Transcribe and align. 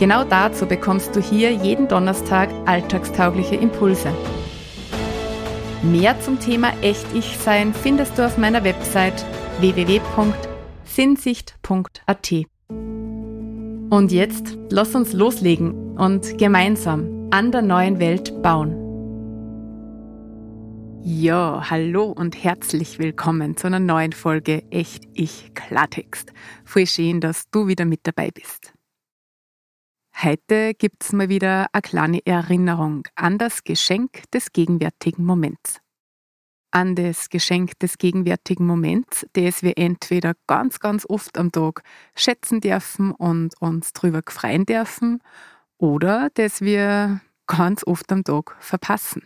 Genau 0.00 0.24
dazu 0.24 0.64
bekommst 0.64 1.14
du 1.14 1.20
hier 1.20 1.52
jeden 1.52 1.86
Donnerstag 1.86 2.48
alltagstaugliche 2.64 3.56
Impulse. 3.56 4.10
Mehr 5.82 6.18
zum 6.22 6.40
Thema 6.40 6.72
Echt-Ich-Sein 6.80 7.74
findest 7.74 8.16
du 8.16 8.24
auf 8.24 8.38
meiner 8.38 8.64
Website 8.64 9.26
www.sinnsicht.at. 9.58 12.32
Und 13.90 14.10
jetzt 14.10 14.56
lass 14.70 14.94
uns 14.94 15.12
loslegen 15.12 15.98
und 15.98 16.38
gemeinsam 16.38 17.28
an 17.30 17.52
der 17.52 17.60
neuen 17.60 18.00
Welt 18.00 18.40
bauen. 18.40 18.74
Ja, 21.02 21.68
hallo 21.68 22.04
und 22.04 22.42
herzlich 22.42 22.98
willkommen 22.98 23.58
zu 23.58 23.66
einer 23.66 23.80
neuen 23.80 24.14
Folge 24.14 24.62
Echt 24.70 25.04
Ich 25.12 25.52
Klartext. 25.52 26.32
Voll 26.64 26.86
schön, 26.86 27.20
dass 27.20 27.50
du 27.50 27.66
wieder 27.66 27.84
mit 27.84 28.00
dabei 28.04 28.30
bist. 28.30 28.72
Heute 30.22 30.74
gibt's 30.74 31.14
mal 31.14 31.30
wieder 31.30 31.68
eine 31.72 31.80
kleine 31.80 32.26
Erinnerung 32.26 33.04
an 33.14 33.38
das 33.38 33.64
Geschenk 33.64 34.30
des 34.32 34.52
gegenwärtigen 34.52 35.24
Moments. 35.24 35.80
An 36.70 36.94
das 36.94 37.30
Geschenk 37.30 37.78
des 37.78 37.96
gegenwärtigen 37.96 38.66
Moments, 38.66 39.24
das 39.32 39.62
wir 39.62 39.78
entweder 39.78 40.34
ganz, 40.46 40.78
ganz 40.78 41.06
oft 41.08 41.38
am 41.38 41.52
Tag 41.52 41.82
schätzen 42.14 42.60
dürfen 42.60 43.12
und 43.12 43.54
uns 43.62 43.94
drüber 43.94 44.20
freuen 44.28 44.66
dürfen, 44.66 45.22
oder 45.78 46.28
das 46.34 46.60
wir 46.60 47.22
ganz 47.46 47.86
oft 47.86 48.12
am 48.12 48.22
Tag 48.22 48.56
verpassen. 48.60 49.22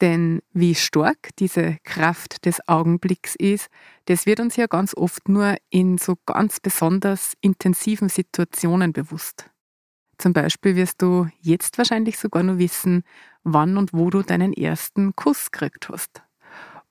Denn 0.00 0.40
wie 0.52 0.74
stark 0.74 1.28
diese 1.38 1.76
Kraft 1.84 2.46
des 2.46 2.66
Augenblicks 2.66 3.36
ist, 3.36 3.68
das 4.06 4.26
wird 4.26 4.40
uns 4.40 4.56
ja 4.56 4.66
ganz 4.66 4.92
oft 4.96 5.28
nur 5.28 5.54
in 5.68 5.98
so 5.98 6.16
ganz 6.26 6.58
besonders 6.58 7.34
intensiven 7.42 8.08
Situationen 8.08 8.92
bewusst. 8.92 9.49
Zum 10.20 10.34
Beispiel 10.34 10.76
wirst 10.76 11.00
du 11.00 11.28
jetzt 11.40 11.78
wahrscheinlich 11.78 12.18
sogar 12.18 12.42
nur 12.42 12.58
wissen, 12.58 13.04
wann 13.42 13.78
und 13.78 13.94
wo 13.94 14.10
du 14.10 14.20
deinen 14.20 14.52
ersten 14.52 15.16
Kuss 15.16 15.50
gekriegt 15.50 15.88
hast. 15.88 16.22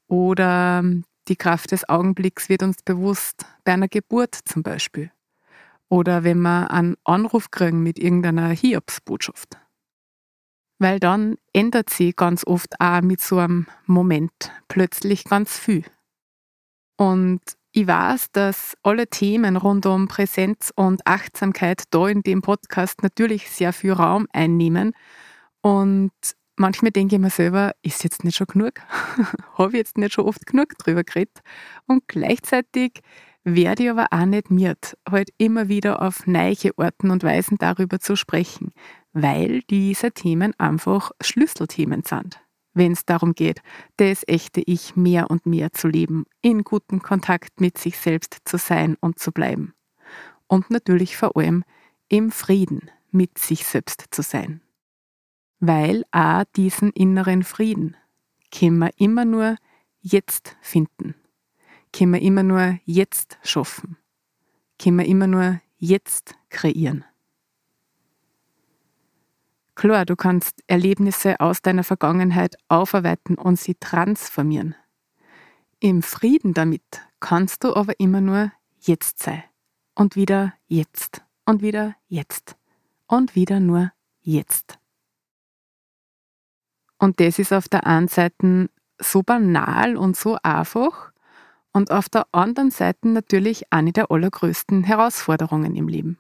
Oder 0.08 0.83
die 1.27 1.36
Kraft 1.36 1.71
des 1.71 1.88
Augenblicks 1.88 2.49
wird 2.49 2.63
uns 2.63 2.81
bewusst 2.81 3.45
bei 3.66 3.73
einer 3.73 3.88
Geburt 3.88 4.33
zum 4.33 4.63
Beispiel. 4.63 5.11
Oder 5.89 6.23
wenn 6.23 6.41
wir 6.41 6.71
einen 6.71 6.95
Anruf 7.03 7.52
kriegen 7.52 7.83
mit 7.83 7.99
irgendeiner 7.99 8.49
Hiobsbotschaft. 8.49 9.59
Weil 10.80 10.99
dann 10.99 11.38
ändert 11.53 11.91
sich 11.91 12.16
ganz 12.16 12.43
oft 12.47 12.81
auch 12.81 13.02
mit 13.02 13.21
so 13.21 13.38
einem 13.38 13.67
Moment 13.86 14.52
plötzlich 14.69 15.25
ganz 15.25 15.55
viel. 15.59 15.83
Und 16.97 17.41
ich 17.80 17.88
weiß, 17.88 18.31
dass 18.33 18.75
alle 18.83 19.08
Themen 19.08 19.55
rund 19.55 19.85
um 19.85 20.09
Präsenz 20.09 20.73
und 20.75 21.05
Achtsamkeit 21.08 21.83
da 21.91 22.09
in 22.09 22.23
dem 22.23 22.41
Podcast 22.41 23.03
natürlich 23.03 23.49
sehr 23.49 23.71
viel 23.71 23.94
Raum 23.94 24.27
einnehmen. 24.33 24.91
Und 25.61 26.11
manchmal 26.58 26.91
denke 26.91 27.16
ich 27.16 27.21
mir 27.21 27.30
selber, 27.30 27.71
ist 27.81 28.03
jetzt 28.03 28.25
nicht 28.25 28.36
schon 28.36 28.47
genug? 28.47 28.73
Habe 29.58 29.71
ich 29.71 29.77
jetzt 29.77 29.97
nicht 29.97 30.13
schon 30.13 30.25
oft 30.25 30.45
genug 30.45 30.77
drüber 30.77 31.05
geredet? 31.05 31.39
Und 31.88 32.08
gleichzeitig 32.08 32.99
werde 33.45 33.83
ich 33.83 33.89
aber 33.89 34.08
auch 34.11 34.25
nicht 34.25 34.52
miert, 34.52 34.98
halt 35.09 35.30
immer 35.37 35.70
wieder 35.70 36.02
auf 36.02 36.27
neue 36.27 36.77
Orten 36.77 37.11
und 37.11 37.23
Weisen 37.23 37.58
darüber 37.58 37.99
zu 37.99 38.17
sprechen, 38.17 38.73
weil 39.14 39.61
diese 39.70 40.11
Themen 40.11 40.54
einfach 40.59 41.11
Schlüsselthemen 41.21 42.04
sind 42.04 42.42
wenn 42.80 42.94
es 42.94 43.06
darum 43.06 43.36
geht, 43.36 43.62
das 43.98 44.23
echte 44.28 44.62
Ich 44.62 44.95
mehr 44.95 45.30
und 45.30 45.45
mehr 45.45 45.72
zu 45.72 45.88
leben, 45.88 46.26
in 46.42 46.64
gutem 46.64 47.04
Kontakt 47.04 47.62
mit 47.62 47.78
sich 47.78 47.98
selbst 47.98 48.40
zu 48.45 48.58
sein 48.58 48.98
und 49.00 49.20
zu 49.20 49.32
bleiben. 49.32 49.76
Und 50.48 50.72
natürlich 50.72 51.16
vor 51.16 51.38
allem 51.38 51.64
im 52.08 52.32
Frieden 52.32 52.90
mit 53.12 53.38
sich 53.38 53.66
selbst 53.66 54.06
zu 54.10 54.23
sein. 54.23 54.62
Weil 55.60 56.06
auch 56.12 56.45
diesen 56.56 56.92
inneren 56.92 57.44
Frieden 57.44 57.98
können 58.52 58.80
wir 58.80 58.92
immer 58.98 59.26
nur 59.26 59.58
jetzt 60.00 60.58
finden, 60.61 61.16
können 61.92 62.14
wir 62.14 62.22
immer 62.22 62.44
nur 62.44 62.80
jetzt 62.86 63.38
schaffen, 63.44 63.98
können 64.82 65.00
wir 65.00 65.06
immer 65.06 65.28
nur 65.28 65.60
jetzt 65.78 66.36
kreieren. 66.50 67.04
Klar, 69.80 70.04
du 70.04 70.17
kannst 70.17 70.62
Erlebnisse 70.67 71.40
aus 71.40 71.62
deiner 71.62 71.86
Vergangenheit 71.86 72.58
aufarbeiten 72.67 73.36
und 73.36 73.58
sie 73.58 73.76
transformieren. 73.76 74.76
Im 75.80 76.02
Frieden 76.02 76.54
damit 76.54 76.84
kannst 77.22 77.64
du 77.64 77.73
aber 77.73 77.98
immer 77.98 78.20
nur 78.20 78.52
jetzt 78.82 79.20
sein. 79.20 79.42
Und 79.95 80.17
wieder 80.17 80.54
jetzt. 80.67 81.22
Und 81.45 81.62
wieder 81.62 81.95
jetzt. 82.10 82.58
Und 83.08 83.36
wieder 83.36 83.62
nur 83.62 83.94
jetzt. 84.20 84.78
Und 86.98 87.22
das 87.22 87.40
ist 87.40 87.54
auf 87.54 87.70
der 87.70 87.88
einen 87.88 88.10
Seite 88.10 88.70
so 89.02 89.23
banal 89.23 89.96
und 89.96 90.17
so 90.17 90.38
einfach 90.44 91.14
und 91.72 91.92
auf 91.92 92.10
der 92.10 92.28
anderen 92.34 92.72
Seite 92.72 93.08
natürlich 93.08 93.72
eine 93.72 93.94
der 93.94 94.11
allergrößten 94.11 94.84
Herausforderungen 94.84 95.78
im 95.78 95.88
Leben. 95.88 96.20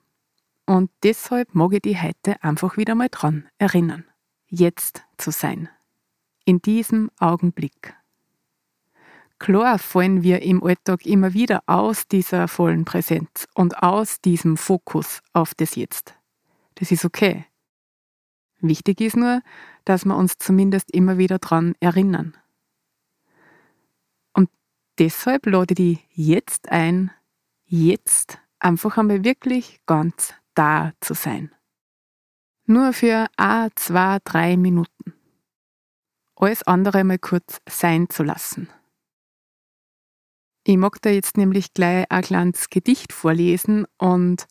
Und 0.69 0.91
deshalb 1.01 1.55
mag 1.55 1.73
ich 1.73 1.81
dich 1.81 1.99
heute 1.99 2.43
einfach 2.43 2.77
wieder 2.77 2.93
mal 2.93 3.09
dran 3.09 3.49
erinnern, 3.57 4.05
jetzt 4.45 5.01
zu 5.17 5.31
sein. 5.31 5.67
In 6.45 6.61
diesem 6.61 7.09
Augenblick. 7.17 7.95
Klar 9.39 9.79
fallen 9.79 10.21
wir 10.21 10.43
im 10.43 10.63
Alltag 10.63 11.07
immer 11.07 11.33
wieder 11.33 11.63
aus 11.65 12.07
dieser 12.07 12.47
vollen 12.47 12.85
Präsenz 12.85 13.47
und 13.55 13.81
aus 13.81 14.21
diesem 14.21 14.57
Fokus 14.57 15.21
auf 15.33 15.55
das 15.55 15.73
Jetzt. 15.73 16.13
Das 16.75 16.91
ist 16.91 17.03
okay. 17.03 17.45
Wichtig 18.59 19.01
ist 19.01 19.17
nur, 19.17 19.41
dass 19.85 20.05
wir 20.05 20.15
uns 20.15 20.37
zumindest 20.37 20.91
immer 20.91 21.17
wieder 21.17 21.39
dran 21.39 21.73
erinnern. 21.79 22.37
Und 24.33 24.51
deshalb 24.99 25.47
lade 25.47 25.73
ich 25.73 25.77
dich 25.77 26.07
jetzt 26.11 26.69
ein, 26.71 27.09
jetzt 27.65 28.37
einfach 28.59 28.99
einmal 28.99 29.23
wirklich 29.23 29.81
ganz 29.87 30.35
da 30.59 30.91
zu 30.99 31.13
sein. 31.13 31.55
Nur 32.65 32.91
für 32.91 33.27
a, 33.37 33.69
zwei, 33.75 34.17
drei 34.25 34.57
Minuten. 34.57 35.13
Alles 36.35 36.63
andere 36.63 37.05
mal 37.05 37.17
kurz 37.17 37.61
sein 37.67 38.09
zu 38.09 38.23
lassen. 38.23 38.67
Ich 40.65 40.75
mag 40.75 41.01
da 41.01 41.09
jetzt 41.09 41.37
nämlich 41.37 41.73
gleich 41.73 42.05
ein 42.09 42.21
kleines 42.21 42.69
Gedicht 42.69 43.13
vorlesen 43.13 43.87
und 43.97 44.47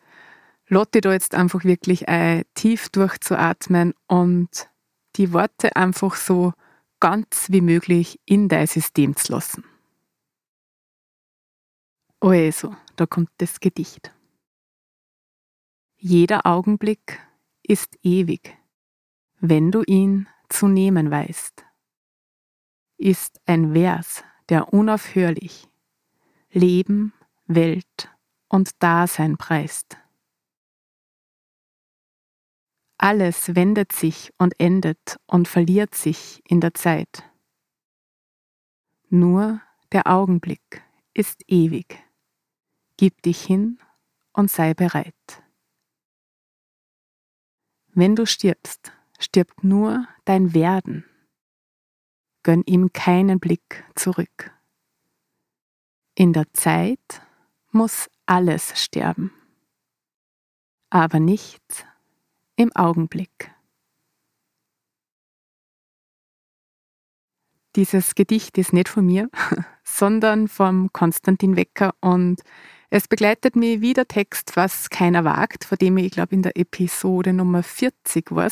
lotte 0.66 1.02
da 1.02 1.12
jetzt 1.12 1.34
einfach 1.34 1.64
wirklich 1.64 2.08
ein, 2.08 2.44
tief 2.54 2.88
durchzuatmen 2.88 3.92
und 4.06 4.70
die 5.16 5.34
Worte 5.34 5.76
einfach 5.76 6.16
so 6.16 6.54
ganz 7.00 7.48
wie 7.50 7.60
möglich 7.60 8.18
in 8.24 8.48
dein 8.48 8.66
System 8.66 9.14
zu 9.14 9.32
lassen. 9.32 9.64
Also, 12.20 12.74
da 12.96 13.06
kommt 13.06 13.30
das 13.36 13.60
Gedicht. 13.60 14.10
Jeder 16.00 16.46
Augenblick 16.46 17.18
ist 17.60 17.98
ewig, 18.04 18.56
wenn 19.40 19.72
du 19.72 19.82
ihn 19.82 20.28
zu 20.48 20.68
nehmen 20.68 21.10
weißt. 21.10 21.64
Ist 22.98 23.40
ein 23.46 23.72
Vers, 23.72 24.22
der 24.48 24.72
unaufhörlich 24.72 25.66
Leben, 26.52 27.12
Welt 27.48 28.14
und 28.46 28.80
Dasein 28.80 29.36
preist. 29.38 29.96
Alles 32.96 33.56
wendet 33.56 33.90
sich 33.90 34.32
und 34.38 34.54
endet 34.60 35.16
und 35.26 35.48
verliert 35.48 35.96
sich 35.96 36.40
in 36.48 36.60
der 36.60 36.74
Zeit. 36.74 37.28
Nur 39.08 39.60
der 39.90 40.06
Augenblick 40.06 40.80
ist 41.12 41.42
ewig. 41.48 41.98
Gib 42.96 43.20
dich 43.22 43.42
hin 43.42 43.80
und 44.32 44.48
sei 44.48 44.74
bereit. 44.74 45.42
Wenn 47.98 48.14
du 48.14 48.26
stirbst, 48.26 48.92
stirbt 49.18 49.64
nur 49.64 50.06
dein 50.24 50.54
Werden. 50.54 51.04
Gönn 52.44 52.62
ihm 52.64 52.92
keinen 52.92 53.40
Blick 53.40 53.84
zurück. 53.96 54.52
In 56.14 56.32
der 56.32 56.44
Zeit 56.52 57.20
muss 57.72 58.08
alles 58.24 58.80
sterben, 58.80 59.32
aber 60.90 61.18
nicht 61.18 61.88
im 62.54 62.70
Augenblick. 62.76 63.50
Dieses 67.74 68.14
Gedicht 68.14 68.58
ist 68.58 68.72
nicht 68.72 68.88
von 68.88 69.06
mir, 69.06 69.28
sondern 69.82 70.46
vom 70.46 70.92
Konstantin 70.92 71.56
Wecker 71.56 71.96
und 72.00 72.42
es 72.90 73.06
begleitet 73.06 73.54
mich 73.54 73.80
wie 73.80 73.92
der 73.92 74.08
Text 74.08 74.56
Was 74.56 74.88
keiner 74.88 75.24
wagt, 75.24 75.64
von 75.64 75.78
dem 75.78 75.98
ich, 75.98 76.10
glaube, 76.10 76.34
in 76.34 76.42
der 76.42 76.56
Episode 76.56 77.32
Nummer 77.32 77.62
40 77.62 78.30
war, 78.30 78.50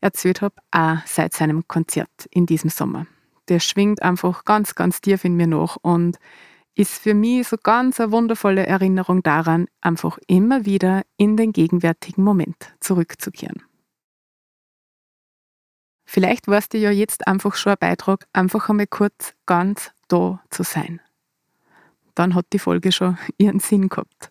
erzählt 0.00 0.42
habe, 0.42 0.54
auch 0.70 0.98
seit 1.06 1.34
seinem 1.34 1.66
Konzert 1.66 2.28
in 2.30 2.46
diesem 2.46 2.70
Sommer. 2.70 3.06
Der 3.48 3.60
schwingt 3.60 4.02
einfach 4.02 4.44
ganz, 4.44 4.74
ganz 4.74 5.00
tief 5.00 5.24
in 5.24 5.36
mir 5.36 5.46
nach 5.46 5.76
und 5.82 6.18
ist 6.76 6.94
für 6.94 7.14
mich 7.14 7.48
so 7.48 7.56
ganz 7.56 8.00
eine 8.00 8.12
wundervolle 8.12 8.66
Erinnerung 8.66 9.22
daran, 9.22 9.66
einfach 9.80 10.18
immer 10.26 10.64
wieder 10.64 11.02
in 11.16 11.36
den 11.36 11.52
gegenwärtigen 11.52 12.22
Moment 12.22 12.74
zurückzukehren. 12.80 13.62
Vielleicht 16.04 16.48
war 16.48 16.58
es 16.58 16.68
dir 16.68 16.80
ja 16.80 16.90
jetzt 16.90 17.26
einfach 17.26 17.54
schon 17.54 17.72
ein 17.72 17.78
Beitrag, 17.78 18.26
einfach 18.32 18.68
einmal 18.68 18.86
kurz 18.86 19.34
ganz 19.46 19.90
da 20.08 20.42
zu 20.50 20.62
sein. 20.62 21.00
Dann 22.14 22.34
hat 22.34 22.46
die 22.52 22.58
Folge 22.58 22.92
schon 22.92 23.18
ihren 23.38 23.60
Sinn 23.60 23.88
gehabt. 23.88 24.30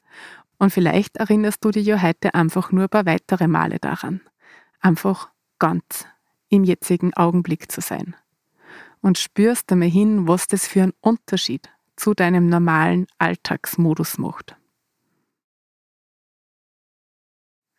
Und 0.58 0.72
vielleicht 0.72 1.18
erinnerst 1.18 1.64
du 1.66 1.72
dich 1.72 1.86
ja 1.86 2.02
heute 2.02 2.34
einfach 2.34 2.72
nur 2.72 2.84
ein 2.84 2.90
paar 2.90 3.06
weitere 3.06 3.48
Male 3.48 3.80
daran. 3.80 4.22
Einfach 4.80 5.30
ganz 5.60 6.06
im 6.50 6.64
jetzigen 6.64 7.14
Augenblick 7.14 7.72
zu 7.72 7.82
sein. 7.82 8.16
Und 9.02 9.18
spürst 9.18 9.72
einmal 9.72 9.90
hin, 9.90 10.28
was 10.28 10.48
das 10.48 10.68
für 10.68 10.84
einen 10.84 10.94
Unterschied 11.02 11.70
zu 11.96 12.14
deinem 12.14 12.48
normalen 12.48 13.08
Alltagsmodus 13.18 14.18
macht. 14.18 14.56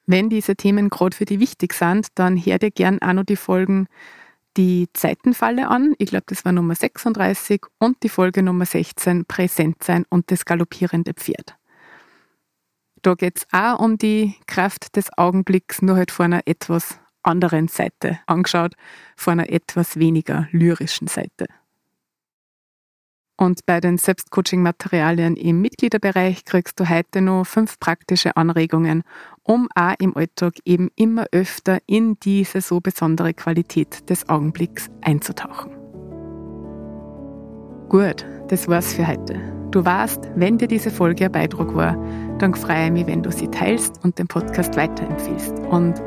Wenn 0.07 0.29
diese 0.29 0.55
Themen 0.55 0.91
gerade 0.91 1.17
für 1.17 1.25
dich 1.25 1.41
wichtig 1.41 1.73
sind, 1.73 2.09
dann 2.15 2.37
hör 2.37 2.59
dir 2.59 2.71
gern 2.71 3.01
auch 3.01 3.15
noch 3.15 3.25
die 3.25 3.37
Folgen 3.37 3.87
die 4.57 4.89
Zeitenfalle 4.93 5.69
an. 5.69 5.95
Ich 5.99 6.11
glaube, 6.11 6.25
das 6.27 6.45
war 6.45 6.53
Nummer 6.53 6.75
36 6.75 7.63
und 7.79 8.03
die 8.03 8.09
Folge 8.09 8.43
Nummer 8.43 8.67
16, 8.67 9.25
Präsent 9.27 9.83
sein 9.83 10.05
und 10.09 10.31
das 10.31 10.45
galoppierende 10.45 11.15
Pferd. 11.15 11.57
Da 13.03 13.15
geht 13.15 13.39
es 13.39 13.47
auch 13.53 13.81
um 13.81 13.99
die 13.99 14.35
Kraft 14.47 14.97
des 14.97 15.17
Augenblicks, 15.17 15.83
nur 15.83 15.97
halt 15.97 16.11
von 16.11 16.33
einer 16.33 16.43
etwas 16.47 16.99
anderen 17.23 17.69
Seite 17.69 18.21
angeschaut, 18.27 18.75
von 19.17 19.41
einer 19.41 19.51
etwas 19.51 19.99
weniger 19.99 20.49
lyrischen 20.53 21.09
Seite. 21.09 21.47
Und 23.37 23.67
bei 23.67 23.81
den 23.81 23.99
Selbstcoaching-Materialien 23.99 25.37
im 25.37 25.61
Mitgliederbereich 25.61 26.45
kriegst 26.45 26.79
du 26.79 26.89
heute 26.89 27.21
noch 27.21 27.45
fünf 27.45 27.81
praktische 27.81 28.37
Anregungen, 28.37 29.03
um 29.43 29.69
auch 29.75 29.95
im 29.99 30.17
Alltag 30.17 30.55
eben 30.65 30.91
immer 30.95 31.27
öfter 31.33 31.79
in 31.87 32.17
diese 32.21 32.61
so 32.61 32.81
besondere 32.81 33.35
Qualität 33.35 34.09
des 34.09 34.29
Augenblicks 34.29 34.89
einzutauchen. 35.01 35.73
Gut, 37.89 38.25
das 38.49 38.69
war's 38.69 38.95
für 38.95 39.07
heute. 39.07 39.41
Du 39.73 39.85
weißt, 39.85 40.31
wenn 40.37 40.57
dir 40.57 40.69
diese 40.69 40.93
Folge 40.93 41.25
ein 41.25 41.33
Beitrag 41.33 41.75
war, 41.75 41.99
dann 42.39 42.55
freue 42.55 42.87
ich 42.87 42.93
mich, 42.93 43.07
wenn 43.09 43.25
du 43.25 43.33
sie 43.33 43.49
teilst 43.49 44.05
und 44.05 44.17
den 44.21 44.29
Podcast 44.29 44.77
weiterempfiehlst. 44.77 45.59
Und 45.71 46.01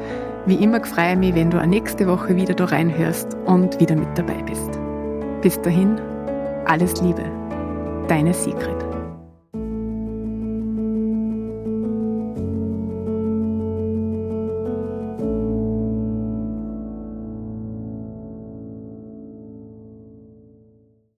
wie 0.46 0.56
immer 0.56 0.82
freue 0.86 1.12
ich 1.12 1.18
mich, 1.18 1.36
wenn 1.36 1.50
du 1.50 1.60
auch 1.60 1.66
nächste 1.66 2.08
Woche 2.08 2.38
wieder 2.38 2.54
da 2.54 2.66
reinhörst 2.66 3.36
und 3.46 3.78
wieder 3.82 3.98
mit 3.98 4.18
dabei 4.18 4.42
bist. 4.44 4.80
Bis 5.42 5.62
dahin, 5.62 6.00
alles 6.68 7.02
Liebe, 7.02 7.24
deine 8.08 8.34
Sigrid. 8.34 8.97